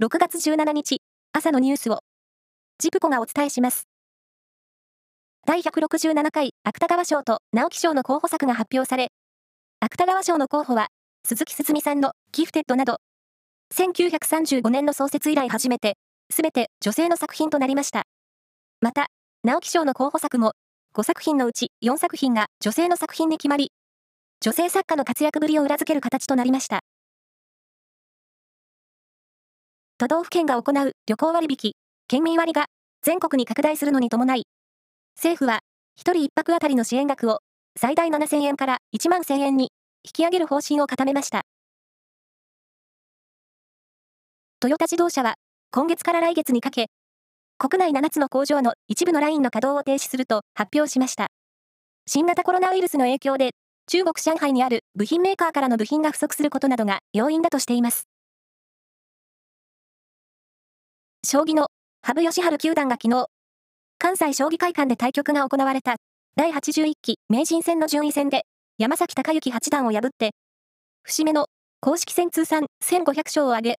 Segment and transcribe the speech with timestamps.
[0.00, 1.02] 6月17日、
[1.32, 1.98] 朝のニュースを、
[2.78, 3.88] ジプコがお伝えします。
[5.44, 9.08] 第167回芥川賞と直木賞の候補作が発表され、
[9.80, 10.86] 芥川賞の候補は、
[11.24, 12.98] 鈴木すみさんのギフテッドなど、
[13.74, 15.96] 1935年の創設以来初めて、
[16.30, 18.04] すべて女性の作品となりました。
[18.80, 19.08] また、
[19.42, 20.52] 直木賞の候補作も、
[20.94, 23.72] 5作品のうち4作品が女性の作品に決まり、
[24.40, 26.84] 女性作家の活躍ぶりを裏付ける形となりました。
[30.00, 31.72] 都道府県が行う旅行割引、
[32.06, 32.66] 県民割が
[33.02, 34.44] 全国に拡大するのに伴い、
[35.16, 35.58] 政府は
[35.98, 37.40] 1人1泊あたりの支援額を
[37.76, 39.72] 最大7000円から1万1000円に
[40.04, 41.42] 引き上げる方針を固めました。
[44.60, 45.34] トヨタ自動車は
[45.72, 46.86] 今月から来月にかけ、
[47.58, 51.26] 国内7つの工場の一部のラインの稼働を停止すると発表しました。
[52.06, 53.50] 新型コロナウイルスの影響で
[53.88, 58.04] 中国上海にある部品メーカーからの部品が不足することなどが要因だとしています。
[61.30, 61.66] 将棋の
[62.00, 63.26] 羽生善治九段が昨日、
[63.98, 65.96] 関西将棋会館で対局が行われた
[66.36, 68.44] 第81期名人戦の順位戦で
[68.78, 70.30] 山崎隆之八段を破って、
[71.02, 71.48] 節目の
[71.82, 73.76] 公式戦通算1500勝を挙げ、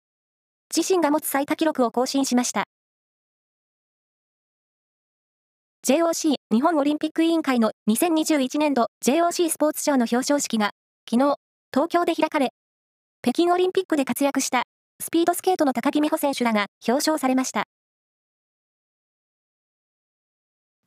[0.77, 2.65] 自身が持つ最多記録を更新しました。
[5.87, 10.69] JOC 日本オリンピック委員会の2021年度 JOC スポーツ賞の表彰式が
[11.09, 11.37] 昨日
[11.73, 12.49] 東京で開かれ、
[13.23, 14.65] 北京オリンピックで活躍した
[15.01, 17.63] スピードスケートの高木美帆選手らが表彰されました。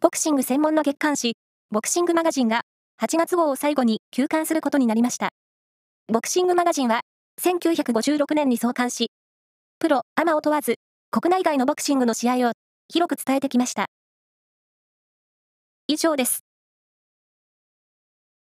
[0.01, 1.35] ボクシング専門の月刊誌、
[1.71, 2.61] ボクシングマガジンが
[3.01, 5.31] 8月号を最後に休刊することになりました。
[6.13, 7.01] ボクシングマガジンは
[7.41, 9.11] 1956年に創刊し、
[9.79, 10.77] プロ、アマを問わず、
[11.11, 12.53] 国内外のボクシングの試合を
[12.89, 13.87] 広く伝えてきました。
[15.89, 16.45] 以上です。